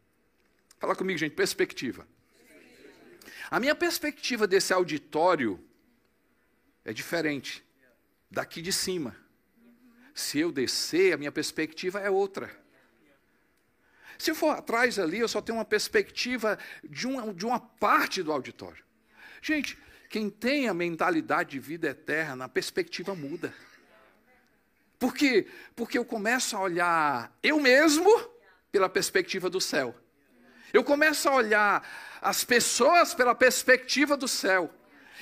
[0.78, 2.06] Fala comigo, gente, perspectiva.
[3.50, 5.62] A minha perspectiva desse auditório
[6.84, 7.64] é diferente
[8.30, 9.16] daqui de cima.
[10.14, 12.50] Se eu descer, a minha perspectiva é outra.
[14.18, 18.22] Se eu for atrás ali, eu só tenho uma perspectiva de uma, de uma parte
[18.22, 18.84] do auditório.
[19.40, 19.78] Gente,
[20.10, 23.54] quem tem a mentalidade de vida eterna, a perspectiva muda.
[24.98, 25.46] Por quê?
[25.76, 28.10] Porque eu começo a olhar eu mesmo
[28.72, 29.94] pela perspectiva do céu.
[30.72, 31.82] Eu começo a olhar
[32.20, 34.70] as pessoas pela perspectiva do céu.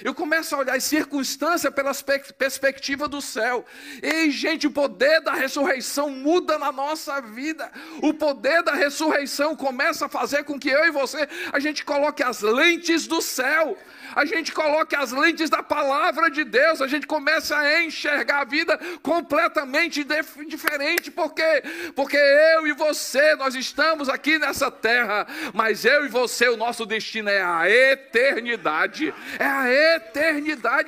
[0.02, 1.92] Eu começo a olhar as circunstâncias pela
[2.38, 3.64] perspectiva do céu.
[4.02, 7.70] Ei, gente, o poder da ressurreição muda na nossa vida.
[8.02, 12.22] O poder da ressurreição começa a fazer com que eu e você a gente coloque
[12.22, 13.76] as lentes do céu
[14.16, 18.44] a gente coloque as lentes da palavra de Deus, a gente começa a enxergar a
[18.44, 20.02] vida completamente
[20.46, 21.62] diferente, porque
[21.94, 26.87] porque eu e você nós estamos aqui nessa terra, mas eu e você o nosso
[26.87, 29.12] destino é a eternidade.
[29.38, 29.86] É a eternidade,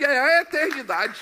[0.05, 1.21] é a eternidade.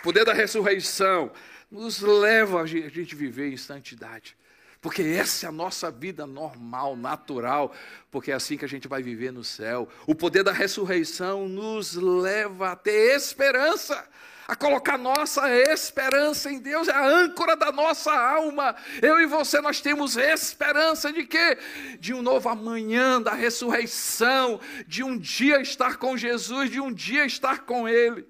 [0.00, 1.32] O poder da ressurreição
[1.70, 4.36] nos leva a gente viver em santidade.
[4.84, 7.74] Porque essa é a nossa vida normal, natural,
[8.10, 9.88] porque é assim que a gente vai viver no céu.
[10.06, 14.06] O poder da ressurreição nos leva a ter esperança,
[14.46, 18.76] a colocar nossa esperança em Deus, é a âncora da nossa alma.
[19.00, 21.58] Eu e você, nós temos esperança de quê?
[21.98, 27.24] De um novo amanhã, da ressurreição, de um dia estar com Jesus, de um dia
[27.24, 28.22] estar com Ele.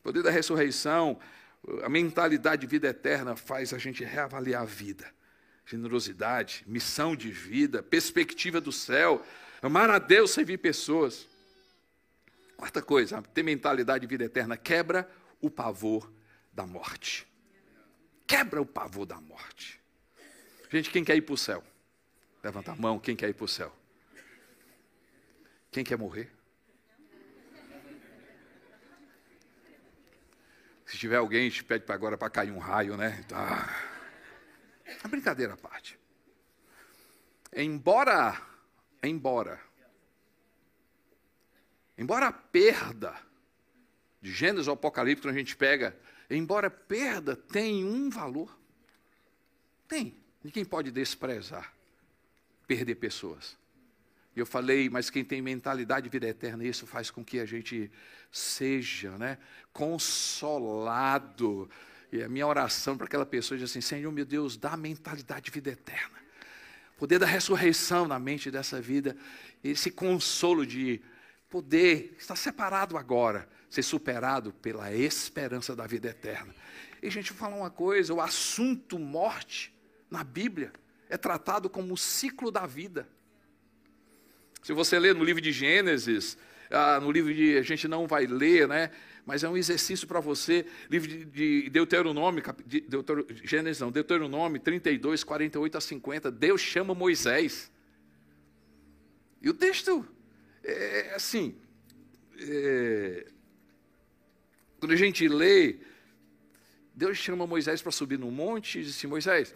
[0.00, 1.18] O poder da ressurreição,
[1.82, 5.06] a mentalidade de vida eterna faz a gente reavaliar a vida
[5.64, 9.24] generosidade, missão de vida, perspectiva do céu,
[9.62, 11.26] amar a Deus, servir pessoas.
[12.56, 15.08] Quarta coisa, ter mentalidade de vida eterna quebra
[15.42, 16.10] o pavor
[16.52, 17.26] da morte.
[18.26, 19.78] Quebra o pavor da morte.
[20.70, 21.62] Gente, quem quer ir para o céu?
[22.42, 23.76] Levanta a mão, quem quer ir para o céu?
[25.70, 26.32] Quem quer morrer?
[30.86, 33.24] Se tiver alguém, te pede para agora para cair um raio, né?
[33.32, 33.92] Ah.
[35.02, 35.98] A brincadeira à parte.
[37.54, 38.40] Embora,
[39.02, 39.60] embora,
[41.96, 43.31] embora a perda
[44.22, 45.94] de Gênesis ao Apocalipse, a gente pega,
[46.30, 48.56] embora perda tem um valor,
[49.88, 51.74] tem, ninguém pode desprezar,
[52.66, 53.58] perder pessoas.
[54.34, 57.44] E eu falei, mas quem tem mentalidade de vida eterna, isso faz com que a
[57.44, 57.90] gente
[58.30, 59.36] seja né,
[59.74, 61.68] consolado
[62.12, 65.50] e a minha oração para aquela pessoa é assim: Senhor, meu Deus, dá mentalidade de
[65.50, 66.18] vida eterna.
[66.98, 69.16] Poder da ressurreição na mente dessa vida.
[69.64, 71.00] Esse consolo de
[71.48, 76.54] poder estar separado agora, ser superado pela esperança da vida eterna.
[77.02, 79.74] E a gente fala uma coisa: o assunto morte
[80.10, 80.70] na Bíblia
[81.08, 83.08] é tratado como o ciclo da vida.
[84.62, 86.36] Se você ler no livro de Gênesis,
[86.70, 87.56] ah, no livro de.
[87.56, 88.90] A gente não vai ler, né?
[89.24, 90.66] mas é um exercício para você.
[90.90, 96.30] Livro de, Deuteronômio, de Deutero, Gênesis não, Deuteronômio 32, 48 a 50.
[96.30, 97.72] Deus chama Moisés.
[99.40, 100.06] E o texto
[100.62, 101.56] é, é assim.
[102.38, 103.32] É,
[104.82, 105.78] quando a gente lê,
[106.92, 109.54] Deus chama Moisés para subir no monte e diz assim: Moisés,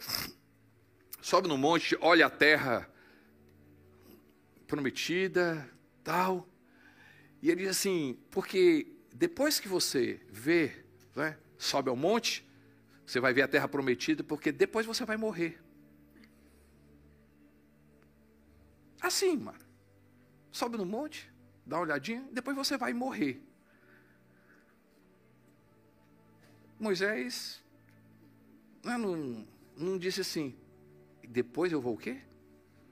[1.20, 2.88] sobe no monte, olha a terra
[4.68, 5.68] prometida,
[6.04, 6.48] tal.
[7.42, 10.84] E ele diz assim: porque depois que você vê,
[11.16, 12.48] né, sobe ao monte,
[13.04, 15.60] você vai ver a terra prometida, porque depois você vai morrer.
[19.00, 19.58] Assim, mano.
[20.52, 21.28] Sobe no monte,
[21.66, 23.42] dá uma olhadinha, depois você vai morrer.
[26.78, 27.62] Moisés
[28.86, 29.44] né, não,
[29.76, 30.56] não disse assim,
[31.28, 32.20] depois eu vou o quê?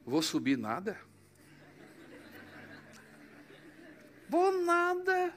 [0.05, 0.99] Vou subir nada?
[4.29, 5.33] Vou nada.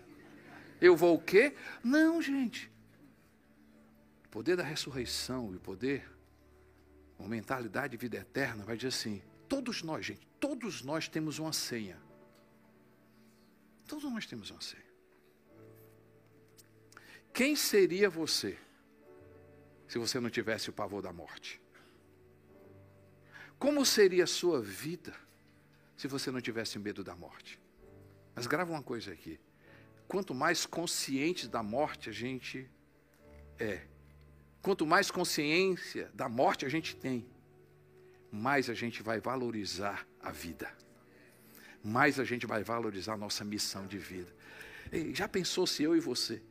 [0.82, 1.56] Eu vou o quê?
[1.84, 2.72] Não, gente.
[4.26, 6.10] O poder da ressurreição e o poder,
[7.20, 11.54] uma mentalidade de vida eterna, vai dizer assim: todos nós, gente, todos nós temos uma
[11.54, 12.02] senha.
[13.88, 14.87] Todos nós temos uma senha.
[17.34, 18.58] Quem seria você
[19.88, 21.62] se você não tivesse o pavor da morte?
[23.60, 25.16] Como seria a sua vida
[25.96, 27.60] se você não tivesse medo da morte?
[28.36, 29.40] Mas grava uma coisa aqui
[30.08, 32.70] quanto mais consciente da morte a gente
[33.60, 33.82] é,
[34.62, 37.28] quanto mais consciência da morte a gente tem,
[38.32, 40.72] mais a gente vai valorizar a vida,
[41.84, 44.34] mais a gente vai valorizar a nossa missão de vida.
[44.92, 46.42] Ei, já pensou se eu e você,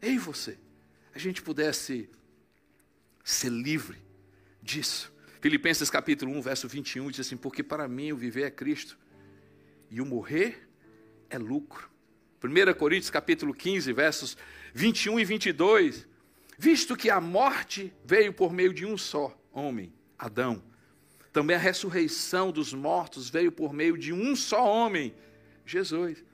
[0.00, 0.58] eu e você,
[1.14, 2.08] a gente pudesse
[3.24, 3.98] ser livre
[4.62, 5.12] disso?
[5.40, 8.98] Filipenses capítulo 1, verso 21 diz assim: Porque para mim o viver é Cristo
[9.90, 10.68] e o morrer
[11.30, 11.88] é lucro.
[12.42, 14.36] 1 Coríntios capítulo 15, versos
[14.74, 16.06] 21 e 22.
[16.58, 20.62] Visto que a morte veio por meio de um só homem, Adão,
[21.32, 25.14] também a ressurreição dos mortos veio por meio de um só homem,
[25.66, 26.24] Jesus.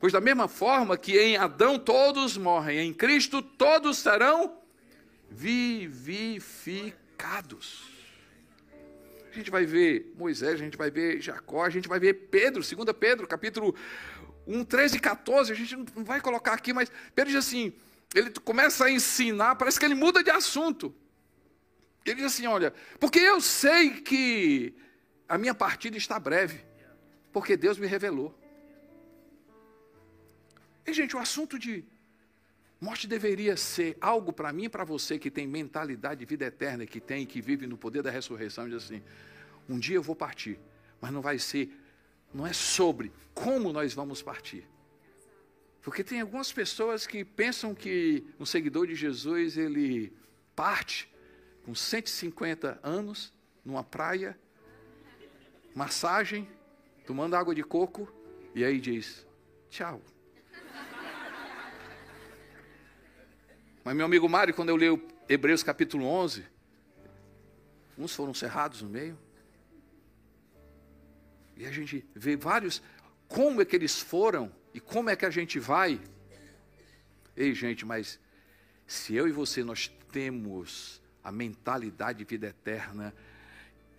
[0.00, 4.56] Pois da mesma forma que em Adão todos morrem, em Cristo todos serão
[5.30, 7.88] vivificados.
[9.30, 12.62] A gente vai ver Moisés, a gente vai ver Jacó, a gente vai ver Pedro,
[12.62, 13.74] 2 Pedro, capítulo
[14.46, 17.72] 1, 13 e 14, a gente não vai colocar aqui, mas Pedro diz assim,
[18.14, 20.94] ele começa a ensinar, parece que ele muda de assunto.
[22.04, 24.74] Ele diz assim, olha, porque eu sei que
[25.28, 26.64] a minha partida está breve,
[27.32, 28.37] porque Deus me revelou.
[30.88, 31.84] E, gente, o assunto de
[32.80, 36.86] morte deveria ser algo para mim e para você que tem mentalidade de vida eterna,
[36.86, 39.02] que tem, que vive no poder da ressurreição, diz assim:
[39.68, 40.58] um dia eu vou partir,
[40.98, 41.70] mas não vai ser
[42.32, 44.66] não é sobre como nós vamos partir.
[45.82, 50.12] Porque tem algumas pessoas que pensam que um seguidor de Jesus, ele
[50.54, 51.08] parte
[51.64, 53.32] com 150 anos,
[53.64, 54.38] numa praia,
[55.74, 56.48] massagem,
[57.06, 58.10] tomando água de coco,
[58.54, 59.26] e aí diz:
[59.68, 60.02] tchau.
[63.88, 66.44] Mas meu amigo Mário, quando eu leio Hebreus capítulo 11,
[67.96, 69.18] uns foram cerrados no meio.
[71.56, 72.82] E a gente vê vários,
[73.26, 75.98] como é que eles foram e como é que a gente vai.
[77.34, 78.20] Ei, gente, mas
[78.86, 83.14] se eu e você nós temos a mentalidade de vida eterna,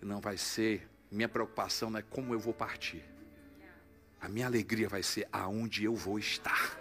[0.00, 3.02] não vai ser, minha preocupação não é como eu vou partir.
[4.20, 6.79] A minha alegria vai ser aonde eu vou estar.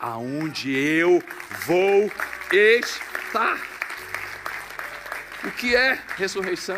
[0.00, 1.22] Aonde eu
[1.66, 2.10] vou
[2.52, 3.60] estar.
[5.44, 6.76] O que é ressurreição?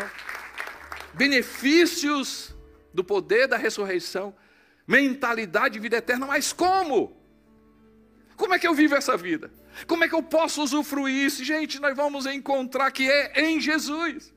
[1.13, 2.53] Benefícios
[2.93, 4.35] do poder da ressurreição,
[4.85, 7.17] mentalidade de vida eterna, mas como?
[8.35, 9.51] Como é que eu vivo essa vida?
[9.87, 11.43] Como é que eu posso usufruir isso?
[11.43, 14.33] Gente, nós vamos encontrar que é em Jesus.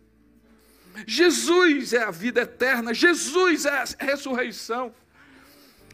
[1.07, 4.95] Jesus é a vida eterna, Jesus é a ressurreição.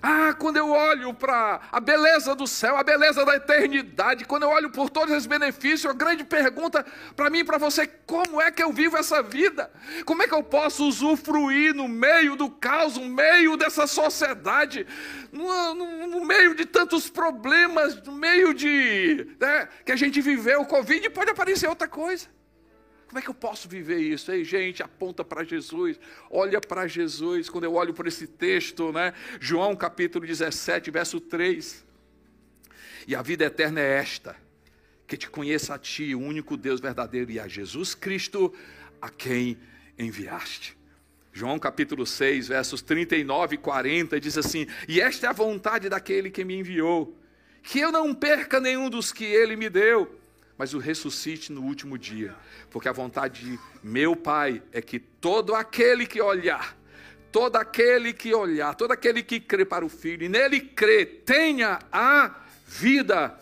[0.03, 4.49] Ah, quando eu olho para a beleza do céu, a beleza da eternidade, quando eu
[4.49, 6.85] olho por todos esses benefícios, a grande pergunta
[7.15, 9.71] para mim e para você: como é que eu vivo essa vida?
[10.05, 14.85] Como é que eu posso usufruir no meio do caos, no meio dessa sociedade,
[15.31, 19.37] no, no, no meio de tantos problemas, no meio de.
[19.39, 22.27] Né, que a gente viveu, o Covid, pode aparecer outra coisa.
[23.13, 24.33] Como é que eu posso viver isso?
[24.33, 26.01] Ei, gente, aponta para Jesus,
[26.31, 27.51] olha para Jesus.
[27.51, 29.13] Quando eu olho para esse texto, né?
[29.39, 31.85] João capítulo 17, verso 3.
[33.07, 34.35] E a vida eterna é esta:
[35.07, 38.51] que te conheça a ti, o único Deus verdadeiro, e a Jesus Cristo,
[38.99, 39.59] a quem
[39.99, 40.75] enviaste.
[41.35, 46.31] João capítulo 6, versos 39 e 40, diz assim: E esta é a vontade daquele
[46.31, 47.15] que me enviou,
[47.63, 50.22] que eu não perca nenhum dos que ele me deu
[50.63, 52.37] mas o ressuscite no último dia.
[52.71, 56.79] Porque a vontade de meu Pai é que todo aquele que olhar,
[57.33, 61.81] todo aquele que olhar, todo aquele que crê para o Filho, e nele crê, tenha
[61.91, 63.37] a vida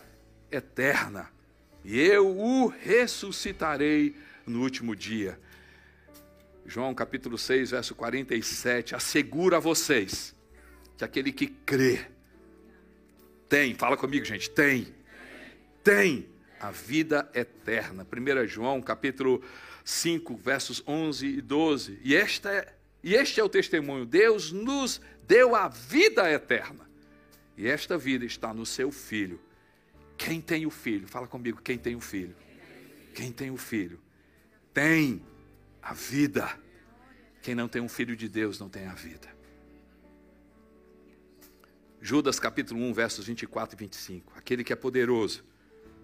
[0.51, 1.29] eterna.
[1.85, 4.15] E eu o ressuscitarei
[4.47, 5.39] no último dia.
[6.65, 10.35] João capítulo 6, verso 47, assegura a vocês
[10.97, 12.03] que aquele que crê
[13.47, 14.87] tem, fala comigo, gente, tem,
[15.83, 16.30] tem
[16.61, 18.05] a vida eterna.
[18.05, 19.43] 1 João, capítulo
[19.83, 21.99] 5, versos 11 e 12.
[22.03, 26.89] E, esta é, e este é o testemunho: Deus nos deu a vida eterna.
[27.57, 29.41] E esta vida está no seu filho.
[30.15, 31.07] Quem tem o filho?
[31.07, 32.35] Fala comigo, quem tem o filho?
[33.15, 33.99] Quem tem o filho?
[34.71, 35.21] Tem
[35.81, 36.47] a vida.
[37.41, 39.27] Quem não tem um filho de Deus não tem a vida.
[41.99, 44.33] Judas capítulo 1, versos 24 e 25.
[44.35, 45.43] Aquele que é poderoso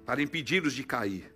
[0.08, 1.30] para impedi-los de cair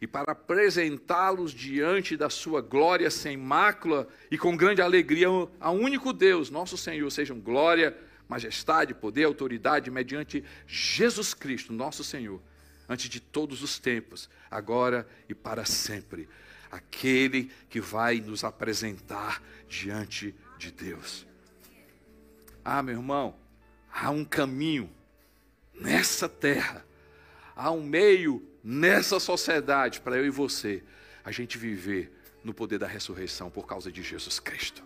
[0.00, 5.26] e para apresentá-los diante da sua glória sem mácula e com grande alegria
[5.58, 7.98] ao único Deus, nosso Senhor, sejam glória,
[8.28, 12.40] majestade, poder, autoridade mediante Jesus Cristo, nosso Senhor,
[12.88, 16.28] antes de todos os tempos, agora e para sempre.
[16.70, 21.26] Aquele que vai nos apresentar diante de Deus.
[22.64, 23.36] Ah, meu irmão,
[23.92, 24.88] há um caminho
[25.74, 26.86] nessa terra
[27.56, 30.84] há um meio nessa sociedade para eu e você
[31.24, 32.12] a gente viver
[32.44, 34.85] no poder da ressurreição por causa de Jesus Cristo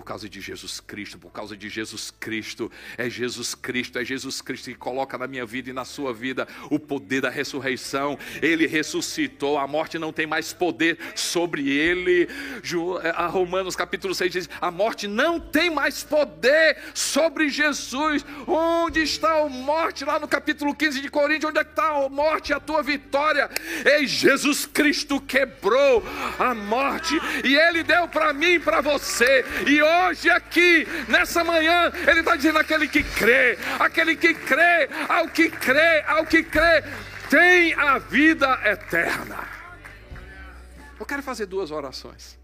[0.00, 2.72] por causa de Jesus Cristo, por causa de Jesus Cristo.
[2.96, 6.48] É Jesus Cristo, é Jesus Cristo que coloca na minha vida e na sua vida
[6.70, 8.18] o poder da ressurreição.
[8.40, 12.26] Ele ressuscitou, a morte não tem mais poder sobre ele.
[13.14, 18.24] A Romanos capítulo 6 diz: a morte não tem mais poder sobre Jesus.
[18.46, 20.06] Onde está a morte?
[20.06, 23.50] Lá no capítulo 15 de Coríntios, onde é está a morte, a tua vitória?
[23.84, 26.02] Ei, Jesus Cristo quebrou
[26.38, 29.44] a morte e ele deu para mim e para você.
[29.66, 35.28] E hoje aqui, nessa manhã, Ele está dizendo: aquele que crê, aquele que crê, ao
[35.28, 36.82] que crê, ao que crê,
[37.28, 39.48] tem a vida eterna.
[40.98, 42.38] Eu quero fazer duas orações.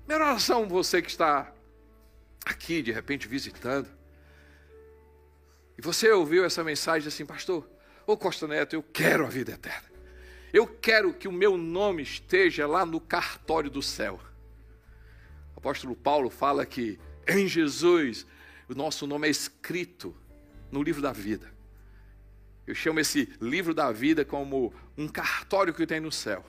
[0.00, 1.50] Primeira oração, você que está
[2.44, 3.88] aqui, de repente, visitando,
[5.78, 7.68] e você ouviu essa mensagem assim, pastor,
[8.06, 9.90] ô Costa Neto, eu quero a vida eterna.
[10.52, 14.20] Eu quero que o meu nome esteja lá no cartório do céu
[15.64, 18.26] apóstolo Paulo fala que em Jesus
[18.68, 20.14] o nosso nome é escrito
[20.70, 21.50] no livro da vida.
[22.66, 26.44] Eu chamo esse livro da vida como um cartório que tem no céu.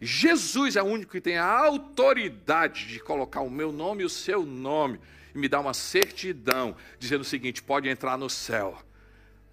[0.00, 4.10] Jesus é o único que tem a autoridade de colocar o meu nome e o
[4.10, 4.98] seu nome
[5.34, 8.78] e me dar uma certidão, dizendo o seguinte: pode entrar no céu.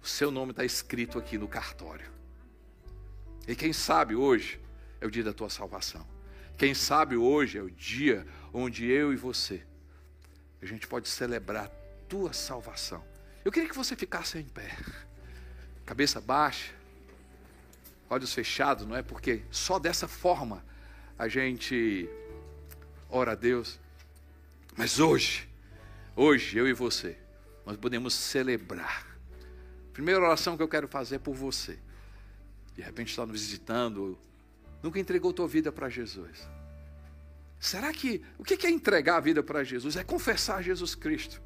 [0.02, 2.10] O seu nome está escrito aqui no cartório.
[3.46, 4.58] E quem sabe hoje
[5.00, 6.15] é o dia da tua salvação.
[6.56, 9.62] Quem sabe hoje é o dia onde eu e você,
[10.62, 11.70] a gente pode celebrar
[12.08, 13.04] tua salvação.
[13.44, 14.74] Eu queria que você ficasse em pé,
[15.84, 16.72] cabeça baixa,
[18.08, 19.02] olhos fechados, não é?
[19.02, 20.64] Porque só dessa forma
[21.18, 22.08] a gente
[23.10, 23.78] ora a Deus.
[24.76, 25.48] Mas hoje,
[26.14, 27.18] hoje, eu e você,
[27.64, 29.06] nós podemos celebrar.
[29.92, 31.78] Primeira oração que eu quero fazer é por você.
[32.74, 34.18] De repente está nos visitando,
[34.82, 36.48] nunca entregou tua vida para Jesus.
[37.58, 39.96] Será que o que é entregar a vida para Jesus?
[39.96, 41.40] É confessar Jesus Cristo.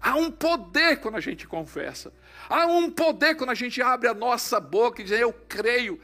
[0.00, 2.12] Há um poder quando a gente confessa.
[2.48, 6.00] Há um poder quando a gente abre a nossa boca e diz: Eu creio.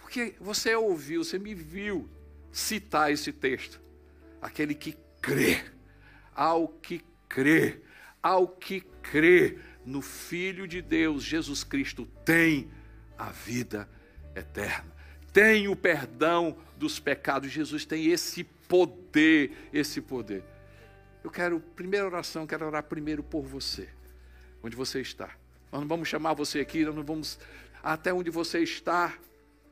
[0.00, 2.08] Porque você ouviu, você me viu
[2.52, 3.80] citar esse texto.
[4.42, 5.62] Aquele que crê,
[6.34, 7.80] ao que crê,
[8.22, 12.70] ao que crê no Filho de Deus, Jesus Cristo, tem
[13.16, 13.88] a vida
[14.34, 14.92] eterna,
[15.32, 17.50] tem o perdão dos pecados.
[17.50, 20.44] Jesus tem esse poder, esse poder.
[21.22, 23.88] Eu quero, primeira oração, quero orar primeiro por você,
[24.62, 25.30] onde você está.
[25.70, 27.38] Nós não vamos chamar você aqui, nós não vamos
[27.82, 29.16] até onde você está,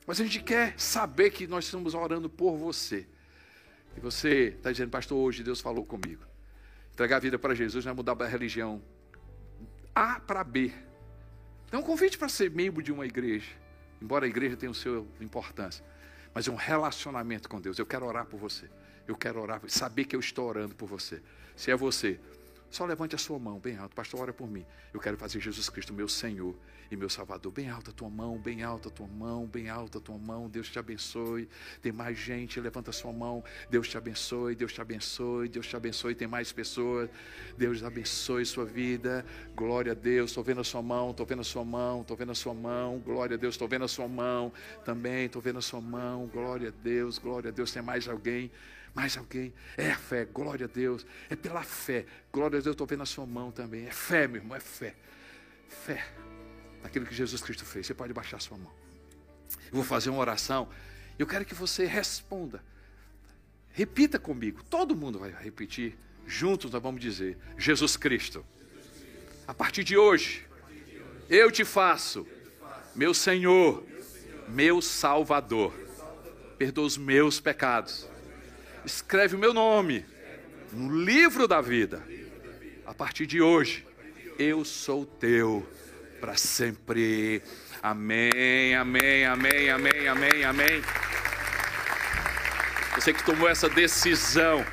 [0.06, 3.06] mas a gente quer saber que nós estamos orando por você.
[3.96, 6.24] E você está dizendo, pastor, hoje Deus falou comigo.
[6.92, 8.82] Entregar a vida para Jesus não é mudar a religião
[9.94, 10.72] A para B.
[11.70, 13.50] É um convite para ser membro de uma igreja,
[14.00, 15.84] embora a igreja tenha o seu importância,
[16.34, 17.78] mas é um relacionamento com Deus.
[17.78, 18.68] Eu quero orar por você.
[19.06, 21.22] Eu quero orar, saber que eu estou orando por você.
[21.56, 22.20] Se é você,
[22.70, 23.94] só levante a sua mão bem alto.
[23.94, 24.64] Pastor, ora por mim.
[24.92, 26.54] Eu quero fazer Jesus Cristo meu Senhor
[26.90, 27.50] e meu Salvador.
[27.50, 30.48] Bem alta a tua mão, bem alta a tua mão, bem alta a tua mão.
[30.48, 31.48] Deus te abençoe.
[31.80, 33.42] Tem mais gente, levanta a sua mão.
[33.70, 36.14] Deus te abençoe, Deus te abençoe, Deus te abençoe.
[36.14, 37.08] Tem mais pessoas.
[37.56, 39.24] Deus abençoe sua vida.
[39.56, 40.30] Glória a Deus.
[40.30, 42.98] Estou vendo a sua mão, estou vendo a sua mão, estou vendo a sua mão.
[42.98, 44.52] Glória a Deus, estou vendo a sua mão.
[44.84, 46.26] Também estou vendo a sua mão.
[46.26, 47.72] Glória a Deus, glória a Deus.
[47.72, 48.50] Tem mais alguém?
[48.98, 49.54] Mais alguém?
[49.76, 51.06] É fé, glória a Deus.
[51.30, 52.04] É pela fé.
[52.32, 53.86] Glória a Deus, estou vendo a sua mão também.
[53.86, 54.96] É fé, meu irmão, é fé.
[55.68, 56.04] Fé
[56.82, 57.86] naquilo que Jesus Cristo fez.
[57.86, 58.72] Você pode baixar a sua mão.
[59.66, 60.68] Eu vou fazer uma oração.
[61.16, 62.60] Eu quero que você responda.
[63.70, 64.64] Repita comigo.
[64.64, 65.96] Todo mundo vai repetir.
[66.26, 68.44] Juntos nós vamos dizer: Jesus Cristo.
[69.46, 70.44] A partir de hoje,
[71.30, 72.26] eu te faço,
[72.96, 73.86] meu Senhor,
[74.48, 75.72] meu Salvador.
[76.58, 78.08] Perdoa os meus pecados
[78.84, 80.04] escreve o meu nome
[80.72, 82.02] no livro da vida.
[82.86, 83.86] A partir de hoje,
[84.38, 85.66] eu sou teu
[86.20, 87.42] para sempre.
[87.82, 90.82] Amém, amém, amém, amém, amém, amém.
[92.94, 94.64] Você que tomou essa decisão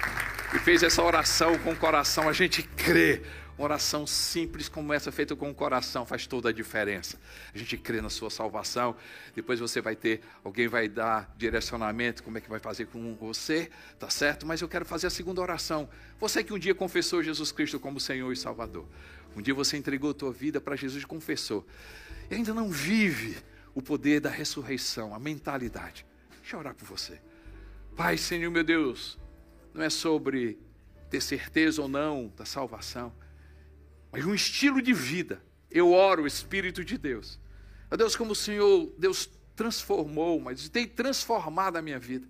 [0.53, 3.21] e fez essa oração com o coração, a gente crê
[3.57, 7.17] uma oração simples como essa, feita com o coração, faz toda a diferença.
[7.53, 8.95] A gente crê na sua salvação.
[9.33, 13.69] Depois você vai ter, alguém vai dar direcionamento, como é que vai fazer com você,
[13.97, 14.45] tá certo?
[14.45, 15.89] Mas eu quero fazer a segunda oração.
[16.19, 18.85] Você que um dia confessou Jesus Cristo como Senhor e Salvador.
[19.35, 21.65] Um dia você entregou a tua vida para Jesus e confessou.
[22.29, 23.37] E ainda não vive
[23.73, 26.05] o poder da ressurreição, a mentalidade.
[26.41, 27.21] Deixa eu orar por você.
[27.95, 29.17] Pai, Senhor meu Deus,
[29.73, 30.59] não é sobre
[31.09, 33.13] ter certeza ou não da salvação
[34.15, 35.41] mas um estilo de vida.
[35.69, 37.37] Eu oro, Espírito de Deus.
[37.91, 42.25] Ó Deus, como o Senhor, Deus transformou, mas tem transformado a minha vida.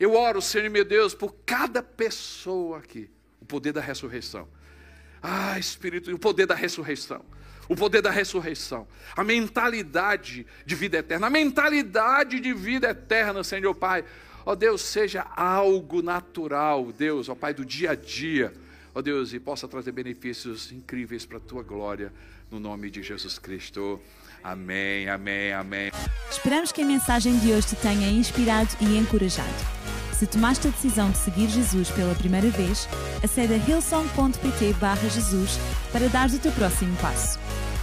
[0.00, 3.08] Eu oro, Senhor meu Deus, por cada pessoa aqui,
[3.40, 4.48] o poder da ressurreição.
[5.22, 7.24] Ah, Espírito, o poder da ressurreição.
[7.68, 8.86] O poder da ressurreição,
[9.16, 14.04] a mentalidade de vida eterna, a mentalidade de vida eterna, Senhor Pai.
[14.44, 18.52] Ó Deus, seja algo natural, Deus, ó Pai, do dia a dia
[18.96, 22.10] ó Deus, e possa trazer benefícios incríveis para a tua glória,
[22.50, 24.00] no nome de Jesus Cristo.
[24.42, 25.90] Amém, amém, amém.
[26.30, 29.52] Esperamos que a mensagem de hoje te tenha inspirado e encorajado.
[30.14, 32.88] Se tomaste a decisão de seguir Jesus pela primeira vez,
[33.22, 34.74] acede a hillsong.pt
[35.12, 35.58] Jesus
[35.92, 37.38] para dar o teu próximo passo.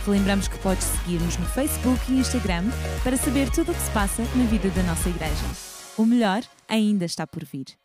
[0.08, 2.64] Lembramos que podes seguir-nos no Facebook e Instagram
[3.04, 5.46] para saber tudo o que se passa na vida da nossa igreja.
[5.96, 7.83] O melhor ainda está por vir.